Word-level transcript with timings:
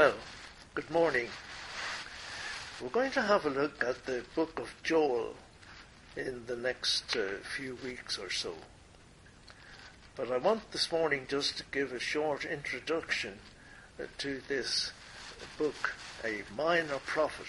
Well, 0.00 0.14
good 0.74 0.90
morning. 0.90 1.28
We're 2.80 2.88
going 2.88 3.10
to 3.10 3.20
have 3.20 3.44
a 3.44 3.50
look 3.50 3.84
at 3.84 4.06
the 4.06 4.24
book 4.34 4.58
of 4.58 4.74
Joel 4.82 5.34
in 6.16 6.46
the 6.46 6.56
next 6.56 7.14
uh, 7.14 7.36
few 7.54 7.76
weeks 7.84 8.16
or 8.16 8.30
so. 8.30 8.54
But 10.16 10.32
I 10.32 10.38
want 10.38 10.72
this 10.72 10.90
morning 10.90 11.26
just 11.28 11.58
to 11.58 11.64
give 11.70 11.92
a 11.92 11.98
short 11.98 12.46
introduction 12.46 13.40
uh, 14.00 14.04
to 14.16 14.40
this 14.48 14.92
book, 15.58 15.92
a 16.24 16.44
minor 16.56 17.00
prophet. 17.04 17.48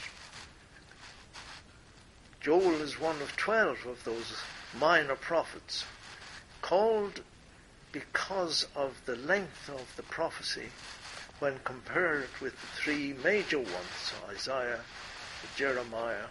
Joel 2.41 2.81
is 2.81 2.99
one 2.99 3.21
of 3.21 3.37
twelve 3.37 3.85
of 3.85 4.03
those 4.03 4.35
minor 4.77 5.15
prophets, 5.15 5.85
called 6.61 7.21
because 7.93 8.67
of 8.75 9.01
the 9.05 9.15
length 9.15 9.69
of 9.69 9.95
the 9.95 10.03
prophecy 10.03 10.67
when 11.41 11.57
compared 11.63 12.29
with 12.39 12.53
the 12.53 12.67
three 12.67 13.15
major 13.23 13.57
ones, 13.57 14.13
Isaiah, 14.29 14.79
Jeremiah, 15.55 16.27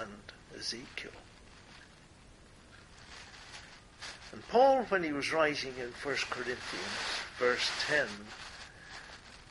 and 0.00 0.12
Ezekiel. 0.56 1.10
And 4.30 4.46
Paul, 4.46 4.84
when 4.84 5.02
he 5.02 5.10
was 5.10 5.32
writing 5.32 5.72
in 5.80 5.88
1 5.88 6.16
Corinthians, 6.30 6.60
verse 7.40 7.68
10 7.88 8.06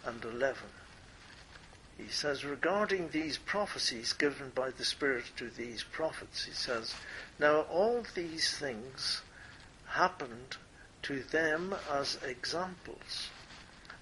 and 0.06 0.24
11, 0.24 0.64
he 1.98 2.08
says, 2.08 2.46
regarding 2.46 3.10
these 3.10 3.38
prophecies 3.38 4.14
given 4.14 4.54
by 4.56 4.70
the 4.70 4.86
Spirit 4.86 5.26
to 5.36 5.50
these 5.50 5.84
prophets, 5.84 6.46
he 6.46 6.54
says, 6.54 6.96
Now 7.38 7.62
all 7.64 8.06
these 8.16 8.58
things 8.58 9.22
happened 9.88 10.56
to 11.04 11.20
them 11.20 11.76
as 11.92 12.18
examples, 12.26 13.30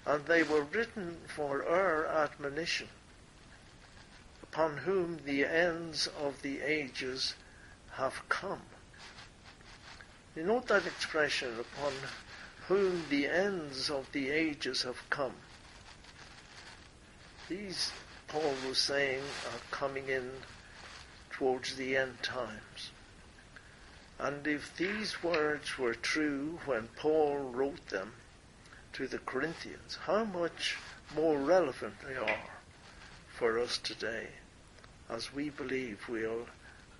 and 0.06 0.24
they 0.26 0.42
were 0.42 0.64
written 0.64 1.16
for 1.26 1.66
our 1.66 2.06
admonition, 2.06 2.88
upon 4.42 4.76
whom 4.78 5.18
the 5.24 5.44
ends 5.44 6.08
of 6.20 6.42
the 6.42 6.60
ages 6.60 7.34
have 7.92 8.28
come. 8.28 8.60
You 10.36 10.42
note 10.42 10.66
that 10.68 10.86
expression, 10.86 11.58
upon 11.58 11.92
whom 12.68 13.04
the 13.08 13.26
ends 13.26 13.88
of 13.88 14.10
the 14.12 14.30
ages 14.30 14.82
have 14.82 15.08
come. 15.10 15.34
These, 17.48 17.92
Paul 18.28 18.54
was 18.66 18.78
saying, 18.78 19.22
are 19.46 19.60
coming 19.70 20.08
in 20.08 20.30
towards 21.30 21.76
the 21.76 21.96
end 21.96 22.22
times. 22.22 22.90
And 24.18 24.46
if 24.46 24.76
these 24.76 25.22
words 25.22 25.78
were 25.78 25.94
true 25.94 26.58
when 26.64 26.88
Paul 26.96 27.38
wrote 27.38 27.88
them 27.88 28.12
to 28.94 29.06
the 29.08 29.18
Corinthians, 29.18 29.98
how 30.06 30.24
much 30.24 30.76
more 31.14 31.36
relevant 31.38 31.94
they 32.06 32.16
are 32.16 32.50
for 33.36 33.58
us 33.58 33.78
today 33.78 34.28
as 35.10 35.34
we 35.34 35.50
believe 35.50 35.98
we 36.08 36.24
are 36.24 36.46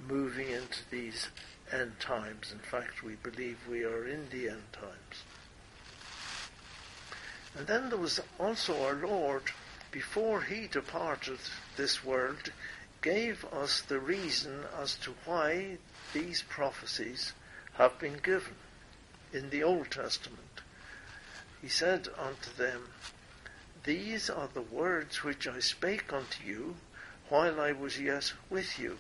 moving 0.09 0.49
into 0.49 0.79
these 0.91 1.29
end 1.73 1.93
times. 2.01 2.53
In 2.53 2.59
fact, 2.59 3.03
we 3.03 3.15
believe 3.23 3.59
we 3.71 3.85
are 3.85 4.07
in 4.07 4.29
the 4.31 4.49
end 4.49 4.73
times. 4.73 5.23
And 7.57 7.67
then 7.67 7.89
there 7.89 7.99
was 7.99 8.21
also 8.39 8.83
our 8.85 8.95
Lord 8.95 9.43
before 9.93 10.43
he 10.43 10.67
departed 10.67 11.39
this 11.77 12.05
world, 12.05 12.51
gave 13.01 13.45
us 13.53 13.81
the 13.83 14.01
reason 14.01 14.65
as 14.81 14.97
to 14.97 15.15
why 15.25 15.79
these 16.13 16.43
prophecies 16.43 17.33
have 17.75 17.97
been 18.01 18.19
given 18.23 18.57
in 19.33 19.51
the 19.51 19.63
Old 19.63 19.91
Testament. 19.93 20.41
He 21.65 21.71
said 21.71 22.09
unto 22.19 22.53
them, 22.59 22.91
These 23.85 24.29
are 24.29 24.49
the 24.49 24.61
words 24.61 25.25
which 25.25 25.49
I 25.49 25.61
spake 25.61 26.13
unto 26.13 26.45
you 26.45 26.77
while 27.31 27.59
I 27.59 27.73
was 27.73 27.99
yet 27.99 28.35
with 28.51 28.79
you, 28.79 28.99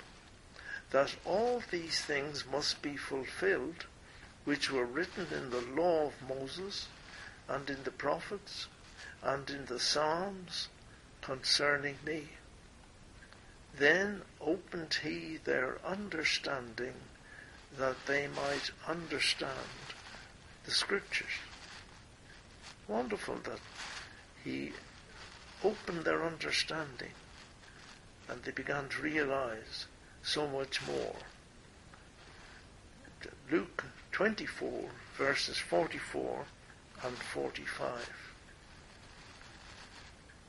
that 0.88 1.14
all 1.26 1.62
these 1.70 2.00
things 2.00 2.46
must 2.46 2.80
be 2.80 2.96
fulfilled 2.96 3.84
which 4.44 4.70
were 4.70 4.86
written 4.86 5.26
in 5.30 5.50
the 5.50 5.60
law 5.60 6.06
of 6.06 6.26
Moses, 6.26 6.88
and 7.50 7.68
in 7.68 7.84
the 7.84 7.90
prophets, 7.90 8.66
and 9.22 9.50
in 9.50 9.66
the 9.66 9.78
Psalms, 9.78 10.68
concerning 11.20 11.98
me. 12.02 12.30
Then 13.76 14.22
opened 14.40 14.94
he 15.02 15.36
their 15.36 15.78
understanding 15.84 16.94
that 17.76 18.06
they 18.06 18.26
might 18.26 18.70
understand 18.88 19.92
the 20.64 20.70
scriptures. 20.70 21.28
Wonderful 22.88 23.36
that 23.44 23.60
he 24.44 24.72
opened 25.62 26.04
their 26.04 26.24
understanding 26.24 27.12
and 28.28 28.42
they 28.42 28.52
began 28.52 28.88
to 28.88 29.02
realize 29.02 29.86
so 30.22 30.46
much 30.46 30.86
more. 30.86 31.16
Luke 33.50 33.84
24 34.12 34.90
verses 35.16 35.58
44 35.58 36.44
and 37.04 37.16
45. 37.16 38.34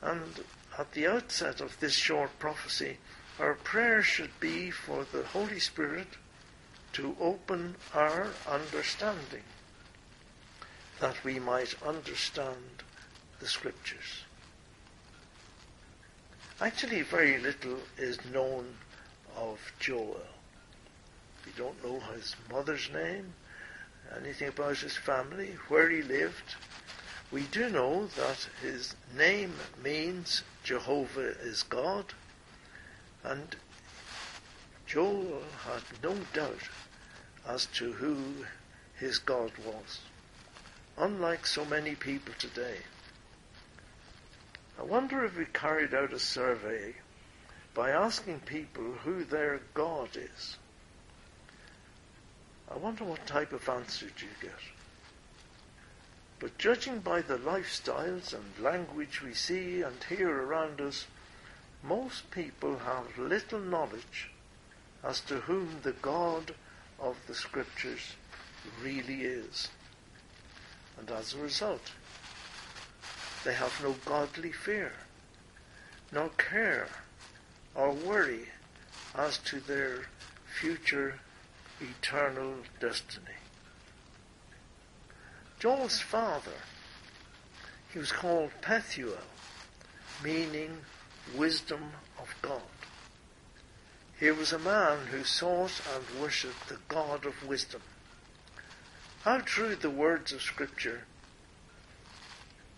And 0.02 0.44
at 0.78 0.92
the 0.92 1.06
outset 1.06 1.60
of 1.60 1.78
this 1.80 1.94
short 1.94 2.38
prophecy, 2.38 2.98
our 3.38 3.54
prayer 3.54 4.02
should 4.02 4.38
be 4.40 4.70
for 4.70 5.04
the 5.04 5.24
Holy 5.24 5.58
Spirit 5.58 6.08
to 6.94 7.16
open 7.20 7.76
our 7.94 8.28
understanding, 8.48 9.42
that 11.00 11.22
we 11.24 11.38
might 11.38 11.74
understand 11.82 12.82
the 13.40 13.46
Scriptures. 13.46 14.24
Actually, 16.60 17.02
very 17.02 17.38
little 17.38 17.78
is 17.98 18.18
known 18.32 18.76
of 19.36 19.60
Joel. 19.78 20.22
We 21.44 21.52
don't 21.56 21.84
know 21.84 22.00
his 22.14 22.34
mother's 22.50 22.90
name, 22.92 23.34
anything 24.16 24.48
about 24.48 24.78
his 24.78 24.96
family, 24.96 25.56
where 25.68 25.90
he 25.90 26.02
lived. 26.02 26.54
We 27.30 27.42
do 27.42 27.68
know 27.68 28.06
that 28.06 28.48
his 28.62 28.94
name 29.16 29.52
means 29.82 30.42
Jehovah 30.64 31.38
is 31.40 31.62
God, 31.62 32.06
and 33.22 33.54
Joel 34.86 35.42
had 35.64 35.82
no 36.02 36.14
doubt 36.32 36.70
as 37.46 37.66
to 37.66 37.92
who 37.92 38.46
his 38.94 39.18
God 39.18 39.52
was, 39.64 40.00
unlike 40.98 41.46
so 41.46 41.64
many 41.64 41.94
people 41.94 42.34
today. 42.38 42.78
I 44.78 44.82
wonder 44.82 45.24
if 45.24 45.36
we 45.36 45.46
carried 45.46 45.94
out 45.94 46.12
a 46.12 46.18
survey 46.18 46.94
by 47.74 47.90
asking 47.90 48.40
people 48.40 48.92
who 49.04 49.24
their 49.24 49.60
God 49.74 50.10
is. 50.16 50.56
I 52.70 52.76
wonder 52.76 53.04
what 53.04 53.26
type 53.26 53.52
of 53.52 53.68
answer 53.68 54.06
you 54.06 54.28
get. 54.40 54.52
But 56.38 56.58
judging 56.58 56.98
by 57.00 57.22
the 57.22 57.38
lifestyles 57.38 58.34
and 58.34 58.58
language 58.62 59.22
we 59.22 59.32
see 59.32 59.82
and 59.82 60.02
hear 60.04 60.30
around 60.30 60.80
us, 60.80 61.06
most 61.82 62.30
people 62.30 62.78
have 62.78 63.18
little 63.18 63.60
knowledge 63.60 64.30
as 65.04 65.20
to 65.20 65.36
whom 65.40 65.80
the 65.82 65.92
God 65.92 66.54
of 66.98 67.16
the 67.26 67.34
Scriptures 67.34 68.14
really 68.82 69.22
is. 69.22 69.68
And 71.06 71.18
as 71.18 71.34
a 71.34 71.38
result, 71.38 71.92
they 73.44 73.52
have 73.54 73.80
no 73.80 73.94
godly 74.04 74.50
fear, 74.50 74.92
nor 76.10 76.30
care 76.30 76.88
or 77.76 77.92
worry 77.92 78.48
as 79.14 79.38
to 79.38 79.60
their 79.60 80.06
future 80.60 81.20
eternal 81.80 82.54
destiny. 82.80 83.26
Joel's 85.60 86.00
father, 86.00 86.58
he 87.92 88.00
was 88.00 88.10
called 88.10 88.50
Pethuel, 88.60 89.18
meaning 90.24 90.78
wisdom 91.36 91.92
of 92.18 92.34
God. 92.42 92.62
He 94.18 94.30
was 94.32 94.52
a 94.52 94.58
man 94.58 95.06
who 95.12 95.22
sought 95.22 95.80
and 95.94 96.20
worshipped 96.20 96.68
the 96.68 96.78
God 96.88 97.26
of 97.26 97.46
wisdom. 97.46 97.82
How 99.26 99.38
true 99.38 99.74
the 99.74 99.90
words 99.90 100.32
of 100.32 100.40
Scripture. 100.40 101.02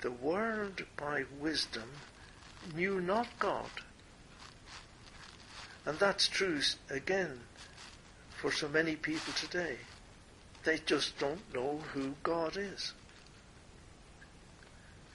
The 0.00 0.10
world 0.10 0.82
by 0.96 1.24
wisdom 1.38 1.90
knew 2.74 3.02
not 3.02 3.28
God. 3.38 3.68
And 5.84 5.98
that's 5.98 6.26
true 6.26 6.62
again 6.88 7.40
for 8.30 8.50
so 8.50 8.66
many 8.66 8.96
people 8.96 9.34
today. 9.34 9.76
They 10.64 10.78
just 10.78 11.18
don't 11.18 11.52
know 11.52 11.80
who 11.92 12.14
God 12.22 12.56
is. 12.56 12.94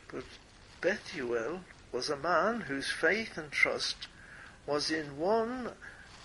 But 0.10 0.26
Pethuel 0.82 1.62
was 1.92 2.12
a 2.12 2.16
man 2.16 2.62
whose 2.62 2.92
faith 2.92 3.40
and 3.40 3.52
trust 3.52 4.06
was 4.68 4.92
in 4.92 5.18
one, 5.18 5.72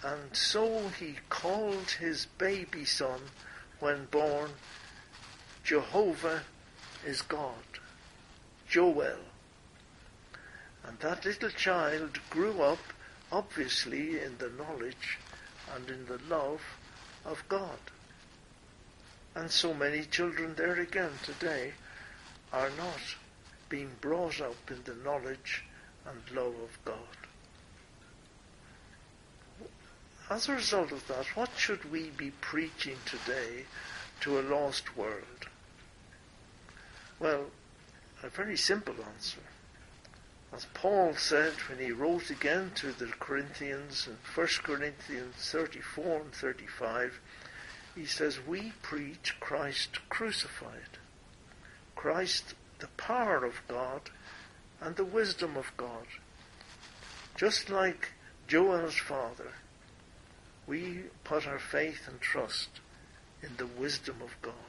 and 0.05 0.37
so 0.37 0.89
he 1.01 1.17
called 1.31 1.93
his 1.93 2.27
baby 2.37 2.85
son 2.85 3.21
when 3.81 4.05
born 4.11 4.51
Jehovah 5.69 6.45
is 7.05 7.21
God. 7.21 7.53
Joel. 8.71 9.19
And 10.83 10.99
that 11.01 11.27
little 11.27 11.51
child 11.51 12.19
grew 12.31 12.63
up 12.63 12.79
obviously 13.31 14.19
in 14.19 14.39
the 14.39 14.49
knowledge 14.49 15.19
and 15.75 15.91
in 15.91 16.07
the 16.07 16.19
love 16.27 16.63
of 17.27 17.45
God. 17.51 17.79
And 19.35 19.51
so 19.51 19.75
many 19.75 20.05
children 20.05 20.55
there 20.55 20.81
again 20.81 21.11
today 21.23 21.75
are 22.51 22.71
not 22.79 23.17
being 23.69 23.91
brought 24.01 24.41
up 24.41 24.71
in 24.71 24.83
the 24.85 24.97
knowledge 25.05 25.65
and 26.07 26.35
love 26.35 26.55
of 26.63 26.79
God. 26.87 27.19
As 30.31 30.49
a 30.49 30.55
result 30.55 30.93
of 30.93 31.07
that, 31.09 31.27
what 31.37 31.51
should 31.59 31.93
we 31.93 32.09
be 32.09 32.31
preaching 32.41 32.97
today 33.05 33.67
to 34.21 34.41
a 34.41 34.49
lost 34.49 34.97
world? 34.97 35.48
Well, 37.21 37.47
a 38.23 38.29
very 38.29 38.57
simple 38.57 38.95
answer. 39.15 39.41
As 40.53 40.67
Paul 40.73 41.15
said 41.15 41.53
when 41.69 41.79
he 41.79 41.93
wrote 41.93 42.31
again 42.31 42.73
to 42.77 42.93
the 42.93 43.07
Corinthians 43.07 44.07
in 44.07 44.17
1 44.35 44.47
Corinthians 44.63 45.35
34 45.37 46.21
and 46.21 46.33
35, 46.33 47.21
he 47.95 48.07
says, 48.07 48.39
We 48.47 48.73
preach 48.83 49.35
Christ 49.41 49.99
crucified. 50.09 50.99
Christ, 51.97 52.55
the 52.79 52.89
power 52.97 53.45
of 53.45 53.61
God 53.67 54.11
and 54.81 54.95
the 54.97 55.05
wisdom 55.05 55.57
of 55.57 55.73
God. 55.77 56.07
Just 57.37 57.69
like 57.69 58.13
Joel's 58.47 58.97
father, 58.97 59.53
we 60.67 61.05
put 61.25 61.47
our 61.47 61.59
faith 61.59 62.07
and 62.07 62.21
trust 62.21 62.69
in 63.43 63.57
the 63.57 63.67
wisdom 63.67 64.17
of 64.23 64.41
God. 64.41 64.68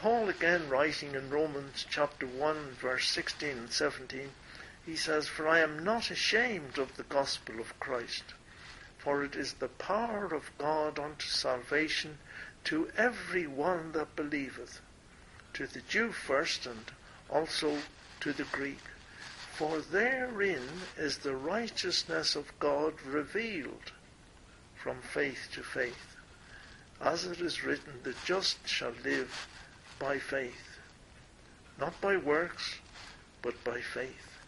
Paul 0.00 0.30
again 0.30 0.70
writing 0.70 1.14
in 1.14 1.28
Romans 1.28 1.84
chapter 1.90 2.26
1 2.26 2.70
verse 2.80 3.06
16 3.10 3.50
and 3.50 3.70
17, 3.70 4.30
he 4.86 4.96
says, 4.96 5.28
For 5.28 5.46
I 5.46 5.58
am 5.58 5.84
not 5.84 6.10
ashamed 6.10 6.78
of 6.78 6.96
the 6.96 7.02
gospel 7.02 7.60
of 7.60 7.78
Christ, 7.78 8.24
for 8.96 9.22
it 9.22 9.36
is 9.36 9.52
the 9.52 9.68
power 9.68 10.24
of 10.24 10.56
God 10.56 10.98
unto 10.98 11.26
salvation 11.26 12.16
to 12.64 12.90
every 12.96 13.46
one 13.46 13.92
that 13.92 14.16
believeth, 14.16 14.80
to 15.52 15.66
the 15.66 15.82
Jew 15.82 16.12
first 16.12 16.64
and 16.64 16.92
also 17.28 17.76
to 18.20 18.32
the 18.32 18.44
Greek. 18.44 18.80
For 19.52 19.80
therein 19.80 20.66
is 20.96 21.18
the 21.18 21.36
righteousness 21.36 22.36
of 22.36 22.58
God 22.58 22.94
revealed 23.02 23.92
from 24.76 25.02
faith 25.02 25.50
to 25.52 25.62
faith. 25.62 26.16
As 27.02 27.26
it 27.26 27.42
is 27.42 27.62
written, 27.62 28.00
the 28.02 28.14
just 28.24 28.66
shall 28.66 28.94
live 29.04 29.46
by 30.00 30.18
faith. 30.18 30.78
Not 31.78 32.00
by 32.00 32.16
works, 32.16 32.78
but 33.42 33.62
by 33.62 33.80
faith. 33.80 34.38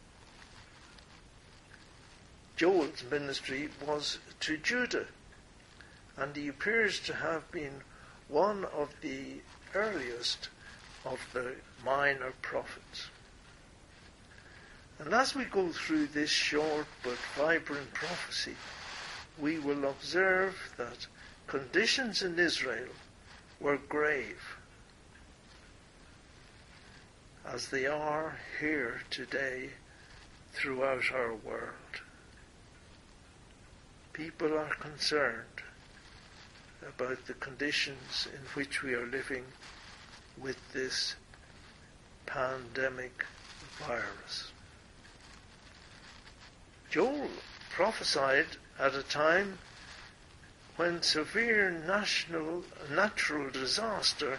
Joel's 2.56 3.04
ministry 3.08 3.68
was 3.86 4.18
to 4.40 4.56
Judah, 4.56 5.06
and 6.16 6.34
he 6.34 6.48
appears 6.48 6.98
to 7.00 7.14
have 7.14 7.50
been 7.52 7.82
one 8.28 8.64
of 8.64 8.88
the 9.00 9.40
earliest 9.74 10.48
of 11.04 11.20
the 11.32 11.54
minor 11.84 12.32
prophets. 12.42 13.08
And 14.98 15.12
as 15.12 15.34
we 15.34 15.44
go 15.44 15.70
through 15.72 16.06
this 16.08 16.30
short 16.30 16.86
but 17.02 17.18
vibrant 17.36 17.92
prophecy, 17.92 18.56
we 19.38 19.58
will 19.58 19.84
observe 19.84 20.74
that 20.76 21.06
conditions 21.46 22.22
in 22.22 22.38
Israel 22.38 22.88
were 23.58 23.78
grave, 23.78 24.56
as 27.46 27.68
they 27.68 27.86
are 27.86 28.38
here 28.60 29.00
today 29.10 29.70
throughout 30.52 31.12
our 31.12 31.34
world. 31.34 32.00
People 34.12 34.56
are 34.56 34.74
concerned 34.80 35.62
about 36.86 37.26
the 37.26 37.34
conditions 37.34 38.28
in 38.32 38.40
which 38.54 38.82
we 38.82 38.94
are 38.94 39.06
living 39.06 39.44
with 40.40 40.56
this 40.72 41.14
pandemic 42.26 43.24
virus. 43.86 44.50
Joel 46.90 47.28
prophesied 47.70 48.46
at 48.78 48.94
a 48.94 49.02
time 49.02 49.58
when 50.76 51.02
severe 51.02 51.70
national, 51.70 52.64
natural 52.90 53.50
disaster 53.50 54.38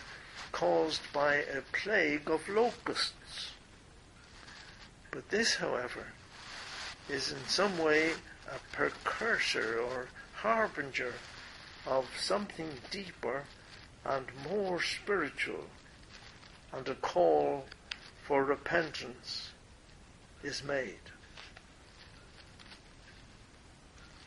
caused 0.53 1.01
by 1.11 1.35
a 1.35 1.61
plague 1.73 2.29
of 2.29 2.47
locusts. 2.47 3.51
But 5.11 5.29
this, 5.29 5.55
however, 5.55 6.05
is 7.09 7.33
in 7.33 7.45
some 7.47 7.77
way 7.77 8.11
a 8.47 8.59
precursor 8.71 9.79
or 9.79 10.07
harbinger 10.35 11.13
of 11.85 12.07
something 12.17 12.69
deeper 12.91 13.43
and 14.05 14.25
more 14.49 14.81
spiritual, 14.81 15.65
and 16.71 16.87
a 16.87 16.95
call 16.95 17.65
for 18.25 18.43
repentance 18.43 19.49
is 20.43 20.63
made. 20.63 20.95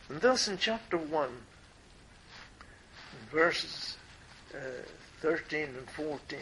And 0.08 0.20
thus 0.20 0.48
in 0.48 0.58
chapter 0.58 0.96
1, 0.96 1.30
verses 3.30 3.96
uh, 4.54 4.58
13 5.26 5.62
and 5.76 5.90
14, 5.90 6.38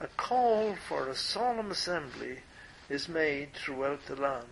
a 0.00 0.06
call 0.16 0.74
for 0.88 1.10
a 1.10 1.14
solemn 1.14 1.70
assembly 1.70 2.38
is 2.88 3.06
made 3.06 3.52
throughout 3.52 4.06
the 4.06 4.16
land. 4.16 4.46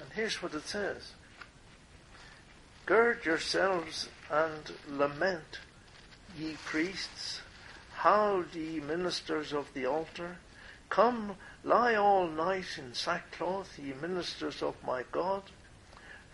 And 0.00 0.10
here's 0.12 0.42
what 0.42 0.54
it 0.54 0.66
says. 0.66 1.12
Gird 2.84 3.24
yourselves 3.24 4.08
and 4.28 4.72
lament, 4.90 5.60
ye 6.36 6.56
priests, 6.64 7.42
howl 7.94 8.42
ye 8.52 8.80
ministers 8.80 9.52
of 9.52 9.72
the 9.72 9.86
altar. 9.86 10.38
Come, 10.88 11.36
lie 11.62 11.94
all 11.94 12.26
night 12.26 12.76
in 12.76 12.92
sackcloth, 12.92 13.78
ye 13.78 13.92
ministers 14.02 14.64
of 14.64 14.74
my 14.84 15.04
God. 15.12 15.44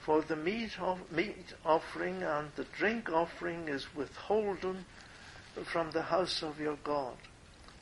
For 0.00 0.22
the 0.22 0.36
meat, 0.36 0.80
of, 0.80 1.12
meat 1.12 1.52
offering 1.66 2.22
and 2.22 2.50
the 2.56 2.64
drink 2.64 3.10
offering 3.10 3.68
is 3.68 3.94
withholden 3.94 4.86
from 5.64 5.90
the 5.90 6.02
house 6.02 6.42
of 6.42 6.60
your 6.60 6.78
God. 6.84 7.16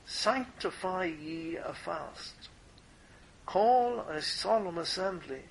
Sanctify 0.07 1.05
ye 1.05 1.57
a 1.57 1.73
fast. 1.73 2.49
Call 3.47 4.01
a 4.01 4.21
solemn 4.21 4.79
assembly. 4.79 5.43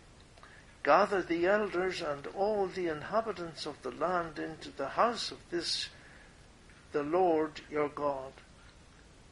Gather 0.84 1.22
the 1.22 1.46
elders 1.46 2.02
and 2.02 2.28
all 2.28 2.68
the 2.68 2.88
inhabitants 2.88 3.66
of 3.66 3.82
the 3.82 3.92
land 3.92 4.40
into 4.40 4.70
the 4.72 4.88
house 4.88 5.32
of 5.32 5.38
this, 5.50 5.90
the 6.92 7.04
Lord 7.04 7.62
your 7.70 7.90
God, 7.90 8.32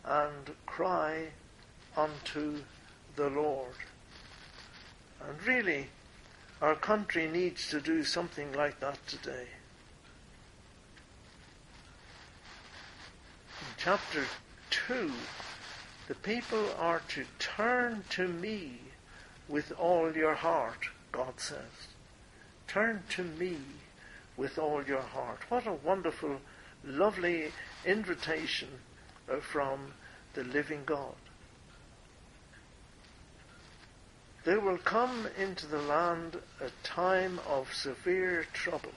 and 0.03 0.51
cry 0.65 1.27
unto 1.95 2.61
the 3.15 3.29
Lord. 3.29 3.75
And 5.27 5.41
really, 5.45 5.87
our 6.61 6.75
country 6.75 7.27
needs 7.27 7.69
to 7.69 7.81
do 7.81 8.03
something 8.03 8.51
like 8.53 8.79
that 8.79 9.05
today. 9.07 9.47
Chapter 13.87 14.25
2, 14.89 15.09
the 16.09 16.15
people 16.15 16.65
are 16.77 17.01
to 17.07 17.23
turn 17.39 18.03
to 18.09 18.27
me 18.27 18.73
with 19.47 19.71
all 19.79 20.11
your 20.11 20.35
heart, 20.35 20.89
God 21.13 21.35
says. 21.37 21.87
Turn 22.67 23.03
to 23.11 23.23
me 23.23 23.55
with 24.35 24.59
all 24.59 24.83
your 24.83 24.99
heart. 24.99 25.39
What 25.47 25.67
a 25.67 25.71
wonderful, 25.71 26.41
lovely 26.83 27.53
invitation 27.85 28.67
uh, 29.31 29.37
from 29.37 29.93
the 30.33 30.43
living 30.43 30.81
God. 30.85 31.15
There 34.43 34.59
will 34.59 34.79
come 34.79 35.29
into 35.39 35.65
the 35.65 35.81
land 35.81 36.41
a 36.59 36.71
time 36.85 37.39
of 37.47 37.73
severe 37.73 38.47
trouble. 38.51 38.91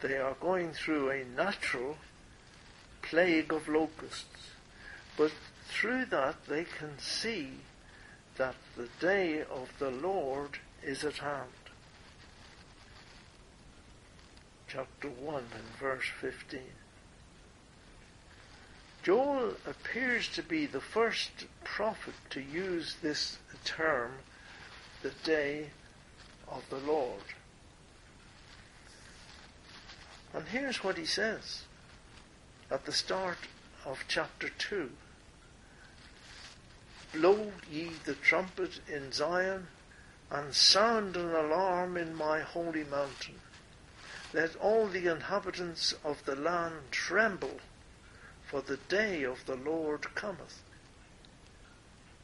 They 0.00 0.16
are 0.16 0.36
going 0.40 0.72
through 0.72 1.10
a 1.10 1.26
natural 1.36 1.98
plague 3.08 3.52
of 3.52 3.68
locusts, 3.68 4.50
but 5.16 5.32
through 5.68 6.04
that 6.06 6.36
they 6.46 6.64
can 6.64 6.98
see 6.98 7.48
that 8.36 8.54
the 8.76 8.88
day 9.00 9.40
of 9.42 9.70
the 9.78 9.90
Lord 9.90 10.58
is 10.82 11.04
at 11.04 11.18
hand. 11.18 11.48
Chapter 14.68 15.08
1 15.08 15.34
and 15.36 15.64
verse 15.80 16.04
15. 16.20 16.60
Joel 19.02 19.54
appears 19.66 20.28
to 20.30 20.42
be 20.42 20.66
the 20.66 20.80
first 20.80 21.30
prophet 21.64 22.14
to 22.30 22.42
use 22.42 22.96
this 23.00 23.38
term, 23.64 24.12
the 25.02 25.12
day 25.24 25.70
of 26.46 26.62
the 26.68 26.78
Lord. 26.78 27.22
And 30.34 30.46
here's 30.46 30.84
what 30.84 30.98
he 30.98 31.06
says 31.06 31.62
at 32.70 32.84
the 32.84 32.92
start 32.92 33.38
of 33.86 34.04
chapter 34.08 34.50
2. 34.50 34.90
blow 37.12 37.52
ye 37.70 37.90
the 38.04 38.14
trumpet 38.14 38.80
in 38.86 39.10
Zion, 39.12 39.66
and 40.30 40.54
sound 40.54 41.16
an 41.16 41.30
alarm 41.30 41.96
in 41.96 42.14
my 42.14 42.40
holy 42.40 42.84
mountain. 42.84 43.40
Let 44.34 44.54
all 44.56 44.88
the 44.88 45.10
inhabitants 45.10 45.94
of 46.04 46.22
the 46.26 46.36
land 46.36 46.74
tremble, 46.90 47.60
for 48.46 48.60
the 48.60 48.76
day 48.76 49.22
of 49.22 49.46
the 49.46 49.56
Lord 49.56 50.14
cometh, 50.14 50.62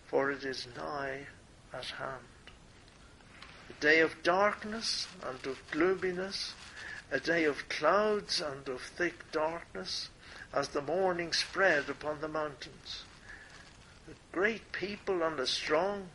for 0.06 0.30
it 0.30 0.44
is 0.44 0.68
nigh 0.76 1.26
at 1.72 1.86
hand. 1.86 2.22
A 3.70 3.80
day 3.80 4.00
of 4.00 4.22
darkness 4.22 5.08
and 5.22 5.46
of 5.46 5.58
gloominess, 5.70 6.52
a 7.10 7.18
day 7.18 7.44
of 7.44 7.68
clouds 7.70 8.42
and 8.42 8.68
of 8.68 8.82
thick 8.82 9.32
darkness, 9.32 10.10
as 10.54 10.68
the 10.68 10.82
morning 10.82 11.32
spread 11.32 11.88
upon 11.88 12.20
the 12.20 12.28
mountains. 12.28 13.02
A 14.08 14.14
great 14.34 14.70
people 14.70 15.22
and 15.22 15.38
a 15.40 15.46
strong, 15.46 16.08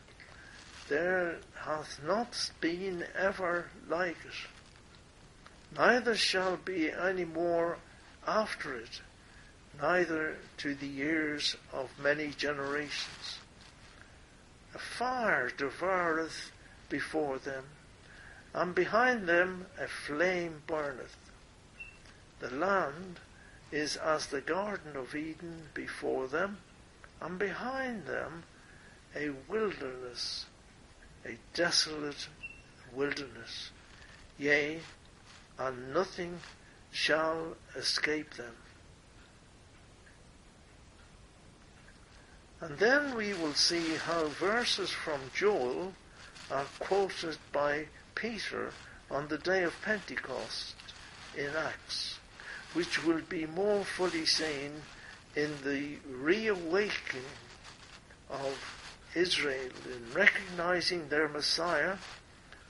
there 0.88 1.36
hath 1.54 2.00
not 2.02 2.50
been 2.60 3.04
ever 3.16 3.66
like 3.88 4.16
it, 4.24 5.76
neither 5.76 6.14
shall 6.14 6.56
be 6.56 6.90
any 6.90 7.24
more 7.24 7.76
after 8.26 8.74
it, 8.74 9.02
neither 9.80 10.36
to 10.56 10.74
the 10.74 10.86
years 10.86 11.56
of 11.72 11.90
many 12.02 12.28
generations. 12.28 13.38
A 14.74 14.78
fire 14.78 15.50
devoureth 15.50 16.50
before 16.88 17.38
them, 17.38 17.64
and 18.54 18.74
behind 18.74 19.28
them 19.28 19.66
a 19.78 19.86
flame 19.86 20.62
burneth. 20.66 21.16
The 22.40 22.50
land 22.50 23.20
is 23.72 23.96
as 23.96 24.26
the 24.26 24.40
Garden 24.40 24.96
of 24.96 25.14
Eden 25.14 25.68
before 25.74 26.26
them, 26.26 26.58
and 27.20 27.38
behind 27.38 28.06
them 28.06 28.44
a 29.14 29.30
wilderness, 29.48 30.46
a 31.24 31.36
desolate 31.54 32.28
wilderness. 32.94 33.70
Yea, 34.38 34.80
and 35.58 35.92
nothing 35.92 36.38
shall 36.90 37.56
escape 37.76 38.34
them. 38.34 38.54
And 42.60 42.78
then 42.78 43.16
we 43.16 43.32
will 43.34 43.54
see 43.54 43.94
how 43.94 44.26
verses 44.26 44.90
from 44.90 45.20
Joel 45.34 45.94
are 46.50 46.66
quoted 46.78 47.38
by 47.52 47.86
Peter 48.14 48.72
on 49.10 49.28
the 49.28 49.38
day 49.38 49.62
of 49.62 49.80
Pentecost 49.82 50.74
in 51.36 51.48
Acts, 51.56 52.19
which 52.74 53.04
will 53.04 53.20
be 53.28 53.46
more 53.46 53.84
fully 53.84 54.24
seen 54.24 54.82
in 55.34 55.50
the 55.64 55.96
reawakening 56.08 57.24
of 58.28 58.56
Israel 59.14 59.70
in 59.86 60.14
recognizing 60.14 61.08
their 61.08 61.28
Messiah, 61.28 61.96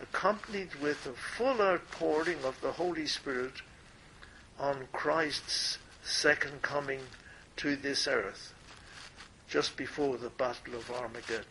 accompanied 0.00 0.74
with 0.76 1.06
a 1.06 1.12
full 1.12 1.60
outpouring 1.60 2.38
of 2.44 2.58
the 2.60 2.72
Holy 2.72 3.06
Spirit 3.06 3.52
on 4.58 4.88
Christ's 4.92 5.78
second 6.02 6.62
coming 6.62 7.00
to 7.56 7.76
this 7.76 8.08
earth, 8.08 8.54
just 9.48 9.76
before 9.76 10.16
the 10.16 10.30
Battle 10.30 10.74
of 10.74 10.90
Armageddon. 10.90 11.44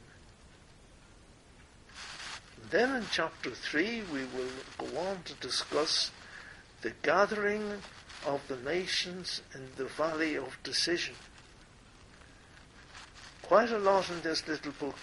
Then 2.71 2.95
in 2.95 3.05
chapter 3.11 3.51
3 3.51 4.03
we 4.11 4.19
will 4.19 4.51
go 4.77 4.97
on 4.99 5.23
to 5.25 5.33
discuss 5.35 6.11
the 6.81 6.93
gathering 7.01 7.81
of 8.25 8.41
the 8.47 8.57
nations 8.57 9.41
in 9.53 9.69
the 9.77 9.85
valley 9.85 10.35
of 10.35 10.57
decision. 10.63 11.15
Quite 13.41 13.71
a 13.71 13.79
lot 13.79 14.09
in 14.09 14.21
this 14.21 14.47
little 14.47 14.73
book 14.73 14.95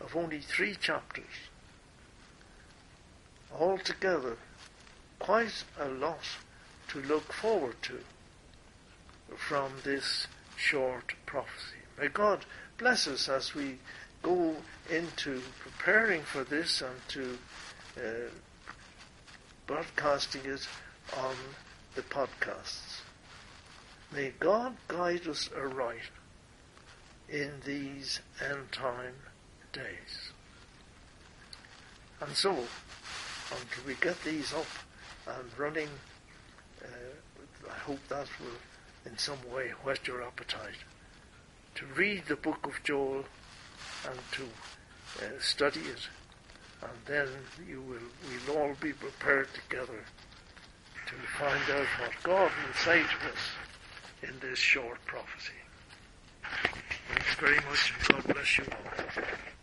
of 0.00 0.16
only 0.16 0.40
three 0.40 0.74
chapters. 0.74 1.24
Altogether, 3.58 4.36
quite 5.18 5.64
a 5.78 5.88
lot 5.88 6.24
to 6.88 7.00
look 7.02 7.32
forward 7.32 7.76
to 7.82 7.98
from 9.36 9.72
this 9.84 10.26
short 10.56 11.14
prophecy. 11.26 11.76
May 11.98 12.08
God 12.08 12.44
bless 12.78 13.06
us 13.06 13.28
as 13.28 13.54
we 13.54 13.78
go 14.22 14.56
into 14.90 15.40
preparing 15.60 16.22
for 16.22 16.44
this 16.44 16.82
and 16.82 16.96
to 17.08 17.38
uh, 17.96 18.30
broadcasting 19.66 20.42
it 20.44 20.66
on 21.16 21.34
the 21.96 22.02
podcasts. 22.02 23.00
May 24.12 24.32
God 24.38 24.76
guide 24.86 25.26
us 25.26 25.48
aright 25.56 26.10
in 27.26 27.50
these 27.64 28.20
end 28.38 28.70
time 28.70 29.14
days. 29.72 30.30
And 32.20 32.36
so, 32.36 32.50
until 32.50 33.84
we 33.86 33.94
get 33.94 34.22
these 34.24 34.52
up 34.52 34.66
and 35.26 35.58
running, 35.58 35.88
uh, 36.84 37.70
I 37.70 37.78
hope 37.78 38.06
that 38.08 38.28
will 38.40 39.10
in 39.10 39.16
some 39.16 39.38
way 39.50 39.70
whet 39.82 40.06
your 40.06 40.22
appetite 40.22 40.84
to 41.76 41.86
read 41.86 42.26
the 42.26 42.36
book 42.36 42.66
of 42.66 42.82
Joel 42.84 43.24
and 44.06 44.18
to 44.32 44.42
uh, 45.24 45.40
study 45.40 45.80
it. 45.80 46.08
And 46.82 46.92
then 47.06 47.28
you 47.66 47.80
will, 47.80 48.48
we'll 48.48 48.58
all 48.58 48.74
be 48.80 48.92
prepared 48.92 49.48
together 49.54 50.04
to 51.06 51.14
find 51.38 51.62
out 51.70 51.86
what 52.00 52.10
God 52.22 52.50
will 52.50 52.74
say 52.84 53.00
to 53.00 53.32
us 53.32 53.42
in 54.22 54.34
this 54.40 54.58
short 54.58 55.04
prophecy. 55.06 55.52
Thanks 57.08 57.34
very 57.38 57.56
much 57.56 57.92
and 57.98 58.08
God 58.08 58.34
bless 58.34 58.58
you 58.58 58.64
all. 58.70 59.55